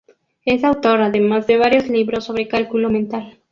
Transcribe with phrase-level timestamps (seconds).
[0.45, 3.37] Es autor además de varios libros sobre cálculo mental.